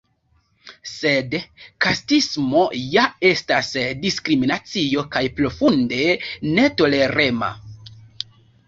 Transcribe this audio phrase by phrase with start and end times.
[0.91, 1.35] Sed
[1.85, 2.63] kastismo
[2.95, 3.03] ja
[3.35, 3.71] estas
[4.07, 6.03] diskriminacio, kaj profunde
[6.59, 7.57] netolerema.